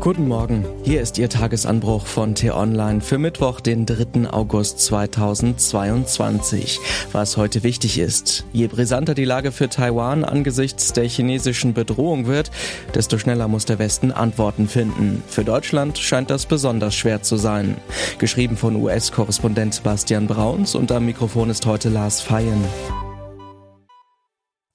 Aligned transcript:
Guten 0.00 0.28
Morgen, 0.28 0.64
hier 0.82 1.02
ist 1.02 1.18
Ihr 1.18 1.28
Tagesanbruch 1.28 2.06
von 2.06 2.34
T-Online 2.34 3.02
für 3.02 3.18
Mittwoch, 3.18 3.60
den 3.60 3.84
3. 3.84 4.30
August 4.30 4.78
2022. 4.78 6.80
Was 7.12 7.36
heute 7.36 7.62
wichtig 7.64 7.98
ist, 7.98 8.46
je 8.50 8.66
brisanter 8.66 9.12
die 9.12 9.26
Lage 9.26 9.52
für 9.52 9.68
Taiwan 9.68 10.24
angesichts 10.24 10.94
der 10.94 11.06
chinesischen 11.06 11.74
Bedrohung 11.74 12.26
wird, 12.26 12.50
desto 12.94 13.18
schneller 13.18 13.46
muss 13.46 13.66
der 13.66 13.78
Westen 13.78 14.10
Antworten 14.10 14.68
finden. 14.68 15.22
Für 15.28 15.44
Deutschland 15.44 15.98
scheint 15.98 16.30
das 16.30 16.46
besonders 16.46 16.94
schwer 16.94 17.20
zu 17.20 17.36
sein. 17.36 17.76
Geschrieben 18.18 18.56
von 18.56 18.76
US-Korrespondent 18.76 19.82
Bastian 19.82 20.26
Brauns 20.26 20.74
und 20.74 20.90
am 20.92 21.04
Mikrofon 21.04 21.50
ist 21.50 21.66
heute 21.66 21.90
Lars 21.90 22.22
Feyen. 22.22 22.64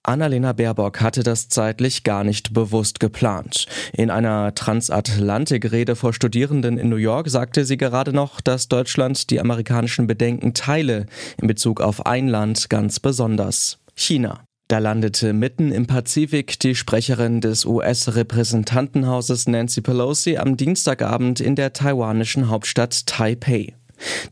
Annalena 0.08 0.54
Baerbock 0.54 1.02
hatte 1.02 1.24
das 1.24 1.50
zeitlich 1.50 2.04
gar 2.04 2.24
nicht 2.24 2.54
bewusst 2.54 3.00
geplant. 3.00 3.66
In 3.94 4.10
einer 4.10 4.54
Transatlantik-Rede 4.54 5.96
vor 5.96 6.14
Studierenden 6.14 6.78
in 6.78 6.90
New 6.90 6.96
York 6.96 7.30
sagte 7.30 7.66
sie 7.66 7.78
gerade 7.78 8.14
noch, 8.14 8.42
dass 8.42 8.68
Deutschland 8.68 9.30
die 9.30 9.40
amerikanischen 9.40 10.08
Bedenken 10.08 10.54
teile, 10.54 11.08
in 11.42 11.48
Bezug 11.48 11.82
auf 11.82 12.06
ein 12.06 12.28
Land 12.28 12.70
ganz 12.70 13.00
besonders, 13.00 13.80
China. 13.96 14.42
Da 14.68 14.80
landete 14.80 15.34
mitten 15.34 15.72
im 15.72 15.86
Pazifik 15.86 16.60
die 16.60 16.74
Sprecherin 16.74 17.40
des 17.40 17.66
US-Repräsentantenhauses 17.66 19.48
Nancy 19.48 19.82
Pelosi 19.82 20.38
am 20.38 20.58
Dienstagabend 20.58 21.40
in 21.40 21.56
der 21.56 21.74
taiwanischen 21.74 22.50
Hauptstadt 22.50 23.06
Taipei. 23.06 23.76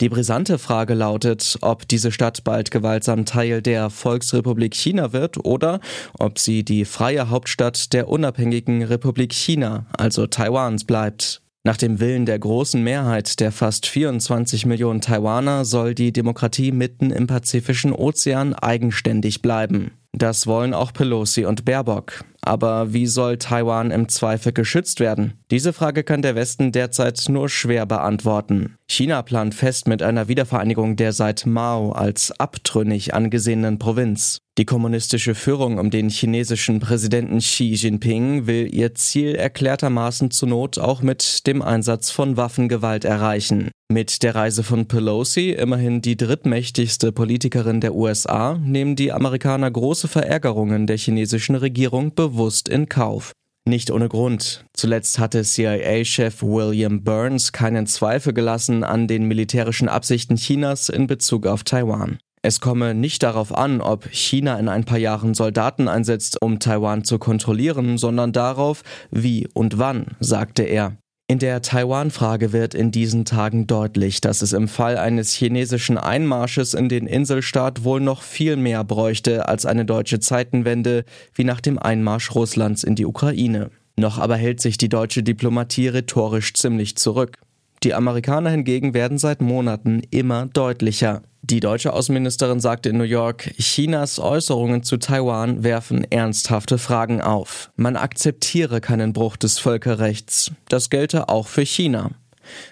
Die 0.02 0.09
brisante 0.09 0.58
Frage 0.58 0.94
lautet, 0.94 1.58
ob 1.62 1.88
diese 1.88 2.12
Stadt 2.12 2.44
bald 2.44 2.72
gewaltsam 2.72 3.26
Teil 3.26 3.62
der 3.62 3.90
Volksrepublik 3.90 4.76
China 4.76 5.14
wird 5.14 5.44
oder 5.45 5.80
ob 6.20 6.40
sie 6.40 6.64
die 6.64 6.86
freie 6.86 7.30
Hauptstadt 7.30 7.94
der 7.94 8.08
unabhängigen 8.08 8.84
Republik 8.84 9.34
China, 9.34 9.86
also 9.98 10.28
Taiwans, 10.28 10.84
bleibt. 10.84 11.41
Nach 11.66 11.78
dem 11.78 12.02
Willen 12.02 12.26
der 12.26 12.40
großen 12.40 12.83
Mehrheit 12.83 13.39
der 13.39 13.53
fast 13.53 13.86
24 13.86 14.66
Millionen 14.66 15.00
Taiwaner 15.00 15.64
soll 15.64 15.95
die 15.95 16.11
Demokratie 16.11 16.73
mitten 16.73 17.09
im 17.09 17.26
Pazifischen 17.26 17.94
Ozean 17.94 18.53
eigenständig 18.53 19.42
bleiben. 19.42 19.92
Das 20.11 20.45
wollen 20.45 20.73
auch 20.73 20.92
Pelosi 20.92 21.45
und 21.45 21.64
Baerbock. 21.64 22.26
Aber 22.45 22.91
wie 22.91 23.08
soll 23.08 23.38
Taiwan 23.38 23.89
im 23.89 24.09
Zweifel 24.09 24.52
geschützt 24.52 24.99
werden? 24.99 25.33
Diese 25.49 25.72
Frage 25.72 26.03
kann 26.03 26.22
der 26.22 26.36
Westen 26.36 26.73
derzeit 26.73 27.23
nur 27.30 27.47
schwer 27.47 27.86
beantworten. 27.86 28.75
China 28.86 29.22
plant 29.22 29.55
fest 29.55 29.88
mit 29.88 30.03
einer 30.03 30.27
Wiedervereinigung 30.27 30.97
der 30.97 31.14
seit 31.14 31.45
Mao 31.45 31.94
als 31.94 32.38
abtrünnig 32.38 33.14
angesehenen 33.14 33.80
Provinz. 33.80 34.39
Die 34.59 34.66
kommunistische 34.66 35.33
Führung 35.33 35.80
um 35.80 35.89
den 35.89 36.09
chinesischen 36.09 36.80
Präsidenten 36.80 37.39
Xi 37.39 37.73
Jinping 37.73 38.45
will 38.45 38.69
ihr 38.71 38.94
Ziel 38.94 39.33
erklärtermaßen 39.33 40.30
zur 40.30 40.49
Not 40.49 40.77
auch 40.77 41.02
mit 41.02 41.47
dem 41.47 41.64
Einsatz 41.64 42.11
von 42.11 42.38
Waffengewalt 42.38 43.03
erreichen. 43.03 43.71
Mit 43.91 44.21
der 44.21 44.36
Reise 44.36 44.64
von 44.64 44.88
Pelosi, 44.88 45.52
immerhin 45.52 46.02
die 46.02 46.17
drittmächtigste 46.17 47.11
Politikerin 47.11 47.81
der 47.81 47.95
USA, 47.95 48.59
nehmen 48.64 48.95
die 48.95 49.11
Amerikaner 49.11 49.69
große 49.69 50.08
Verärgerungen 50.08 50.86
der 50.88 50.97
chinesischen 50.97 51.55
Regierung 51.55 52.14
bewusst 52.14 52.33
in 52.70 52.89
Kauf. 52.89 53.31
Nicht 53.66 53.92
ohne 53.92 54.09
Grund. 54.09 54.66
Zuletzt 54.73 55.20
hatte 55.20 55.44
CIA-Chef 55.44 56.44
William 56.44 57.03
Burns 57.03 57.53
keinen 57.53 57.88
Zweifel 57.88 58.34
gelassen 58.34 58.84
an 58.84 59.08
den 59.08 59.28
militärischen 59.28 59.88
Absichten 59.88 60.36
Chinas 60.36 60.89
in 60.89 61.08
Bezug 61.08 61.48
auf 61.48 61.64
Taiwan. 61.64 62.17
Es 62.42 62.59
komme 62.59 62.94
nicht 62.94 63.23
darauf 63.23 63.56
an, 63.56 63.80
ob 63.80 64.09
China 64.11 64.59
in 64.59 64.67
ein 64.67 64.84
paar 64.84 64.98
Jahren 64.98 65.34
Soldaten 65.34 65.88
einsetzt, 65.88 66.42
um 66.42 66.59
Taiwan 66.59 67.06
zu 67.06 67.20
kontrollieren, 67.20 67.98
sondern 67.98 68.34
darauf, 68.34 68.84
wie 69.11 69.48
und 69.54 69.78
wann, 69.78 70.17
sagte 70.20 70.64
er. 70.64 70.98
In 71.28 71.40
der 71.40 71.62
Taiwan-Frage 71.62 72.52
wird 72.52 72.76
in 72.76 72.92
diesen 72.92 73.24
Tagen 73.24 73.66
deutlich, 73.66 74.20
dass 74.20 74.42
es 74.42 74.52
im 74.52 74.68
Fall 74.68 74.98
eines 74.98 75.34
chinesischen 75.34 75.98
Einmarsches 75.98 76.74
in 76.74 76.89
den 76.89 77.08
Inselstaat 77.08 77.86
wohl 77.86 78.02
noch 78.02 78.22
viel 78.22 78.58
mehr 78.58 78.84
bräuchte 78.84 79.48
als 79.48 79.66
eine 79.66 79.86
deutsche 79.86 80.20
Zeitenwende 80.20 81.06
wie 81.33 81.45
nach 81.45 81.62
dem 81.62 81.80
Einmarsch 81.80 82.36
Russlands 82.36 82.83
in 82.83 82.95
die 82.95 83.06
Ukraine. 83.06 83.72
Noch 83.95 84.20
aber 84.20 84.36
hält 84.36 84.60
sich 84.60 84.78
die 84.78 84.89
deutsche 84.89 85.23
Diplomatie 85.23 85.88
rhetorisch 85.88 86.54
ziemlich 86.56 86.98
zurück. 86.98 87.38
Die 87.83 87.94
Amerikaner 87.94 88.49
hingegen 88.49 88.94
werden 88.94 89.17
seit 89.17 89.42
Monaten 89.42 90.02
immer 90.10 90.45
deutlicher. 90.45 91.21
Die 91.42 91.60
deutsche 91.60 91.92
Außenministerin 91.92 92.61
sagte 92.61 92.88
in 92.88 92.98
New 92.98 93.04
York, 93.04 93.54
Chinas 93.60 94.17
Äußerungen 94.20 94.83
zu 94.83 94.95
Taiwan 94.95 95.64
werfen 95.64 96.10
ernsthafte 96.10 96.77
Fragen 96.77 97.20
auf. 97.20 97.71
Man 97.76 97.98
akzeptiere 97.98 98.80
keinen 98.80 99.11
Bruch 99.11 99.36
des 99.36 99.60
Völkerrechts. 99.60 100.52
Das 100.70 100.89
gelte 100.89 101.27
auch 101.27 101.48
für 101.48 101.66
China. 101.66 102.11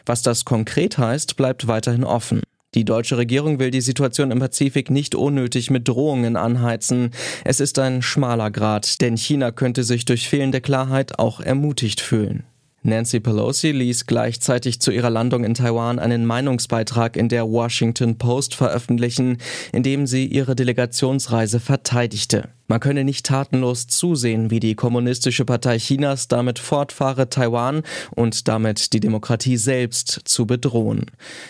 Was 0.05 0.21
das 0.21 0.45
konkret 0.45 0.97
heißt, 0.97 1.35
bleibt 1.35 1.67
weiterhin 1.67 2.05
offen. 2.05 2.41
Die 2.73 2.85
deutsche 2.85 3.17
Regierung 3.17 3.59
will 3.59 3.71
die 3.71 3.81
Situation 3.81 4.31
im 4.31 4.39
Pazifik 4.39 4.89
nicht 4.89 5.13
unnötig 5.13 5.69
mit 5.69 5.89
Drohungen 5.89 6.37
anheizen. 6.37 7.11
Es 7.43 7.59
ist 7.59 7.77
ein 7.79 8.01
schmaler 8.01 8.49
Grad, 8.49 9.01
denn 9.01 9.17
China 9.17 9.51
könnte 9.51 9.83
sich 9.83 10.05
durch 10.05 10.29
fehlende 10.29 10.61
Klarheit 10.61 11.19
auch 11.19 11.41
ermutigt 11.41 11.99
fühlen. 11.99 12.45
Nancy 12.83 13.19
Pelosi 13.19 13.71
ließ 13.71 14.07
gleichzeitig 14.07 14.81
zu 14.81 14.89
ihrer 14.89 15.11
Landung 15.11 15.43
in 15.43 15.53
Taiwan 15.53 15.99
einen 15.99 16.25
Meinungsbeitrag 16.25 17.15
in 17.15 17.29
der 17.29 17.47
Washington 17.47 18.17
Post 18.17 18.55
veröffentlichen, 18.55 19.37
in 19.71 19.83
dem 19.83 20.07
sie 20.07 20.25
ihre 20.25 20.55
Delegationsreise 20.55 21.59
verteidigte. 21.59 22.49
Man 22.67 22.79
könne 22.79 23.03
nicht 23.03 23.27
tatenlos 23.27 23.85
zusehen, 23.85 24.49
wie 24.49 24.59
die 24.59 24.73
Kommunistische 24.73 25.45
Partei 25.45 25.77
Chinas 25.77 26.27
damit 26.27 26.57
fortfahre, 26.57 27.29
Taiwan 27.29 27.83
und 28.15 28.47
damit 28.47 28.93
die 28.93 28.99
Demokratie 28.99 29.57
selbst 29.57 30.21
zu 30.25 30.47
bedrohen. 30.47 31.05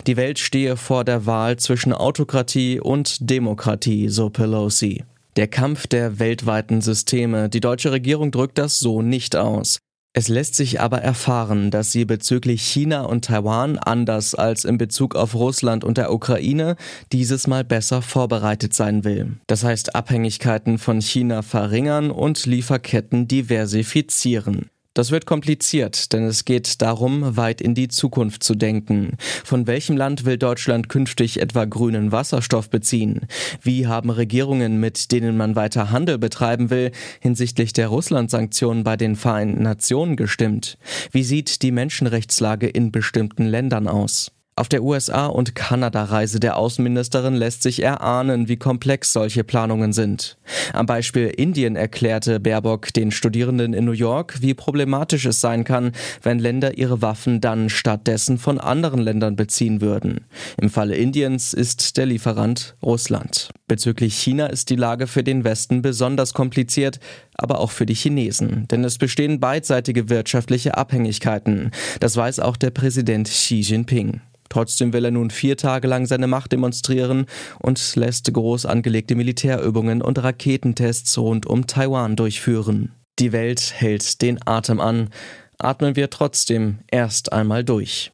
Die 0.07 0.17
Welt 0.17 0.37
stehe 0.37 0.75
vor 0.75 1.05
der 1.05 1.25
Wahl 1.25 1.55
zwischen 1.55 1.93
Autokratie 1.93 2.81
und 2.81 3.29
Demokratie, 3.29 4.09
so 4.09 4.29
Pelosi. 4.29 5.05
Der 5.37 5.47
Kampf 5.47 5.87
der 5.87 6.19
weltweiten 6.19 6.81
Systeme. 6.81 7.47
Die 7.47 7.61
deutsche 7.61 7.93
Regierung 7.93 8.31
drückt 8.31 8.57
das 8.57 8.79
so 8.79 9.01
nicht 9.01 9.37
aus. 9.37 9.79
Es 10.13 10.27
lässt 10.27 10.55
sich 10.55 10.81
aber 10.81 11.01
erfahren, 11.01 11.71
dass 11.71 11.93
sie 11.93 12.03
bezüglich 12.03 12.63
China 12.63 13.03
und 13.03 13.25
Taiwan 13.25 13.77
anders 13.77 14.35
als 14.35 14.65
in 14.65 14.77
Bezug 14.77 15.15
auf 15.15 15.35
Russland 15.35 15.85
und 15.85 15.97
der 15.97 16.11
Ukraine 16.11 16.75
dieses 17.13 17.47
Mal 17.47 17.63
besser 17.63 18.01
vorbereitet 18.01 18.73
sein 18.73 19.05
will. 19.05 19.37
Das 19.47 19.63
heißt 19.63 19.95
Abhängigkeiten 19.95 20.79
von 20.79 20.99
China 20.99 21.43
verringern 21.43 22.11
und 22.11 22.45
Lieferketten 22.45 23.29
diversifizieren. 23.29 24.70
Das 24.93 25.09
wird 25.11 25.25
kompliziert, 25.25 26.11
denn 26.11 26.25
es 26.25 26.43
geht 26.43 26.81
darum, 26.81 27.37
weit 27.37 27.61
in 27.61 27.73
die 27.73 27.87
Zukunft 27.87 28.43
zu 28.43 28.55
denken. 28.55 29.15
Von 29.45 29.65
welchem 29.65 29.95
Land 29.95 30.25
will 30.25 30.37
Deutschland 30.37 30.89
künftig 30.89 31.39
etwa 31.39 31.63
grünen 31.63 32.11
Wasserstoff 32.11 32.69
beziehen? 32.69 33.21
Wie 33.61 33.87
haben 33.87 34.09
Regierungen, 34.09 34.81
mit 34.81 35.13
denen 35.13 35.37
man 35.37 35.55
weiter 35.55 35.91
Handel 35.91 36.17
betreiben 36.17 36.69
will, 36.69 36.91
hinsichtlich 37.21 37.71
der 37.71 37.87
Russland-Sanktionen 37.87 38.83
bei 38.83 38.97
den 38.97 39.15
Vereinten 39.15 39.63
Nationen 39.63 40.17
gestimmt? 40.17 40.77
Wie 41.11 41.23
sieht 41.23 41.61
die 41.61 41.71
Menschenrechtslage 41.71 42.67
in 42.67 42.91
bestimmten 42.91 43.45
Ländern 43.45 43.87
aus? 43.87 44.31
Auf 44.61 44.69
der 44.69 44.83
USA- 44.83 45.25
und 45.25 45.55
Kanada-Reise 45.55 46.39
der 46.39 46.55
Außenministerin 46.55 47.33
lässt 47.33 47.63
sich 47.63 47.81
erahnen, 47.81 48.47
wie 48.47 48.57
komplex 48.57 49.11
solche 49.11 49.43
Planungen 49.43 49.91
sind. 49.91 50.37
Am 50.71 50.85
Beispiel 50.85 51.29
Indien 51.29 51.75
erklärte 51.75 52.39
Baerbock 52.39 52.93
den 52.93 53.09
Studierenden 53.09 53.73
in 53.73 53.85
New 53.85 53.91
York, 53.91 54.39
wie 54.41 54.53
problematisch 54.53 55.25
es 55.25 55.41
sein 55.41 55.63
kann, 55.63 55.93
wenn 56.21 56.37
Länder 56.37 56.77
ihre 56.77 57.01
Waffen 57.01 57.41
dann 57.41 57.69
stattdessen 57.69 58.37
von 58.37 58.59
anderen 58.59 58.99
Ländern 58.99 59.35
beziehen 59.35 59.81
würden. 59.81 60.27
Im 60.61 60.69
Falle 60.69 60.95
Indiens 60.95 61.55
ist 61.55 61.97
der 61.97 62.05
Lieferant 62.05 62.75
Russland. 62.83 63.49
Bezüglich 63.67 64.13
China 64.13 64.45
ist 64.45 64.69
die 64.69 64.75
Lage 64.75 65.07
für 65.07 65.23
den 65.23 65.43
Westen 65.43 65.81
besonders 65.81 66.35
kompliziert, 66.35 66.99
aber 67.33 67.61
auch 67.61 67.71
für 67.71 67.87
die 67.87 67.95
Chinesen, 67.95 68.67
denn 68.67 68.83
es 68.83 68.99
bestehen 68.99 69.39
beidseitige 69.39 70.09
wirtschaftliche 70.09 70.77
Abhängigkeiten. 70.77 71.71
Das 71.99 72.15
weiß 72.15 72.39
auch 72.41 72.57
der 72.57 72.69
Präsident 72.69 73.27
Xi 73.27 73.61
Jinping. 73.61 74.21
Trotzdem 74.51 74.91
will 74.91 75.05
er 75.05 75.11
nun 75.11 75.29
vier 75.29 75.55
Tage 75.55 75.87
lang 75.87 76.05
seine 76.05 76.27
Macht 76.27 76.51
demonstrieren 76.51 77.25
und 77.59 77.95
lässt 77.95 78.33
groß 78.33 78.65
angelegte 78.65 79.15
Militärübungen 79.15 80.01
und 80.01 80.21
Raketentests 80.21 81.17
rund 81.17 81.45
um 81.45 81.67
Taiwan 81.67 82.17
durchführen. 82.17 82.91
Die 83.17 83.31
Welt 83.31 83.71
hält 83.73 84.21
den 84.21 84.45
Atem 84.45 84.81
an. 84.81 85.09
Atmen 85.57 85.95
wir 85.95 86.09
trotzdem 86.09 86.79
erst 86.91 87.31
einmal 87.31 87.63
durch. 87.63 88.11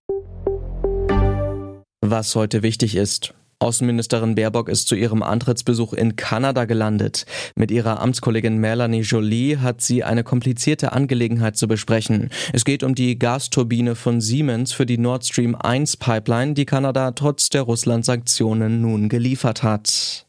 Was 2.01 2.35
heute 2.35 2.61
wichtig 2.61 2.95
ist. 2.95 3.33
Außenministerin 3.59 4.35
Baerbock 4.35 4.69
ist 4.69 4.87
zu 4.87 4.95
ihrem 4.95 5.23
Antrittsbesuch 5.23 5.93
in 5.93 6.15
Kanada 6.15 6.65
gelandet. 6.65 7.25
Mit 7.55 7.71
ihrer 7.71 7.99
Amtskollegin 7.99 8.57
Melanie 8.57 9.01
Jolie 9.01 9.57
hat 9.57 9.81
sie 9.81 10.03
eine 10.03 10.23
komplizierte 10.23 10.91
Angelegenheit 10.91 11.57
zu 11.57 11.67
besprechen. 11.67 12.29
Es 12.53 12.65
geht 12.65 12.83
um 12.83 12.93
die 12.93 13.17
Gasturbine 13.17 13.95
von 13.95 14.21
Siemens 14.21 14.73
für 14.73 14.85
die 14.85 14.99
Nord 14.99 15.25
Stream 15.25 15.55
1 15.55 15.97
Pipeline, 15.97 16.53
die 16.53 16.65
Kanada 16.65 17.11
trotz 17.11 17.49
der 17.49 17.63
Russland-Sanktionen 17.63 18.81
nun 18.81 19.09
geliefert 19.09 19.63
hat. 19.63 20.27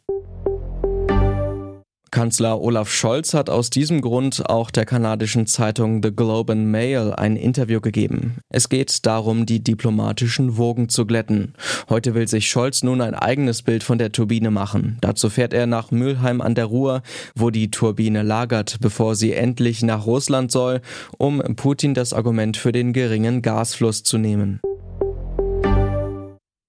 Kanzler 2.11 2.61
Olaf 2.61 2.91
Scholz 2.91 3.35
hat 3.35 3.51
aus 3.51 3.71
diesem 3.71 4.01
Grund 4.01 4.49
auch 4.49 4.71
der 4.71 4.87
kanadischen 4.87 5.47
Zeitung 5.47 6.03
The 6.03 6.11
Globe 6.15 6.53
and 6.53 6.67
Mail 6.67 7.13
ein 7.13 7.37
Interview 7.37 7.81
gegeben. 7.81 8.39
Es 8.49 8.69
geht 8.69 9.05
darum, 9.05 9.47
die 9.47 9.63
diplomatischen 9.63 10.57
Wogen 10.57 10.89
zu 10.89 11.07
glätten. 11.07 11.55
Heute 11.89 12.15
will 12.15 12.27
sich 12.27 12.49
Scholz 12.49 12.83
nun 12.83 13.01
ein 13.01 13.15
eigenes 13.15 13.63
Bild 13.63 13.83
von 13.83 13.99
der 13.99 14.13
Turbine 14.13 14.51
machen. 14.51 14.99
Dazu 15.01 15.29
fährt 15.29 15.53
er 15.53 15.67
nach 15.67 15.91
Mülheim 15.91 16.41
an 16.41 16.55
der 16.55 16.67
Ruhr, 16.67 17.03
wo 17.35 17.51
die 17.51 17.71
Turbine 17.71 18.23
lagert, 18.23 18.79
bevor 18.81 19.15
sie 19.15 19.35
endlich 19.35 19.83
nach 19.83 20.07
Russland 20.07 20.51
soll, 20.51 20.81
um 21.19 21.43
Putin 21.57 21.95
das 21.95 22.13
Argument 22.13 22.57
für 22.57 22.73
den 22.73 22.93
geringen 22.93 23.43
Gasfluss 23.43 24.03
zu 24.03 24.19
nehmen. 24.19 24.61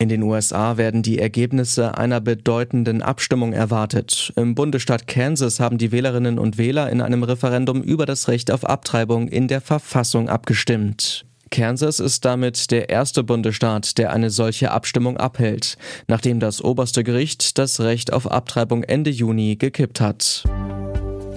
In 0.10 0.22
den 0.22 0.24
USA 0.24 0.78
werden 0.78 1.04
die 1.04 1.20
Ergebnisse 1.20 2.00
einer 2.00 2.20
bedeutenden 2.20 3.04
Abstimmung 3.04 3.54
erwartet. 3.54 4.34
Im 4.36 4.56
Bundesstaat 4.56 5.06
Kansas 5.06 5.60
haben 5.60 5.78
die 5.78 5.92
Wählerinnen 5.92 6.40
und 6.40 6.58
Wähler 6.58 6.90
in 6.90 7.00
einem 7.00 7.22
Referendum 7.22 7.84
über 7.84 8.08
das 8.08 8.28
Recht 8.28 8.50
auf 8.50 8.66
Abtreibung 8.66 9.28
in 9.28 9.48
der 9.48 9.62
Verfassung 9.62 10.28
abgestimmt. 10.28 11.28
Kansas 11.52 12.00
ist 12.00 12.26
damit 12.26 12.72
der 12.72 12.90
erste 12.90 13.24
Bundesstaat, 13.24 14.00
der 14.00 14.12
eine 14.12 14.32
solche 14.32 14.72
Abstimmung 14.72 15.18
abhält, 15.18 15.78
nachdem 16.08 16.40
das 16.40 16.64
oberste 16.64 17.04
Gericht 17.04 17.60
das 17.60 17.80
Recht 17.80 18.12
auf 18.12 18.32
Abtreibung 18.32 18.82
Ende 18.82 19.12
Juni 19.12 19.58
gekippt 19.58 20.02
hat. 20.02 20.44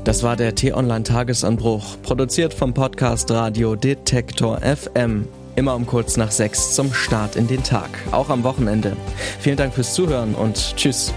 Das 0.05 0.23
war 0.23 0.37
der 0.37 0.55
T-Online-Tagesanbruch, 0.55 2.01
produziert 2.03 2.55
vom 2.55 2.73
Podcast 2.73 3.31
Radio 3.31 3.77
Detektor 3.77 4.63
FM. 4.63 5.29
Immer 5.55 5.75
um 5.75 5.87
kurz 5.87 6.17
nach 6.17 6.31
sechs 6.31 6.75
zum 6.75 6.93
Start 6.95 7.37
in 7.37 7.47
den 7.47 7.63
Tag, 7.63 7.91
auch 8.11 8.31
am 8.31 8.43
Wochenende. 8.43 8.97
Vielen 9.41 9.57
Dank 9.57 9.75
fürs 9.75 9.95
Zuhören 9.95 10.35
und 10.35 10.77
tschüss. 10.77 11.13